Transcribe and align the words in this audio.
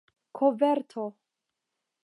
koverto 0.37 1.05